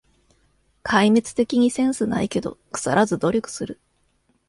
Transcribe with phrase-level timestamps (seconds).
[0.83, 3.79] 壊滅的にセンスないけど、くさらず努力する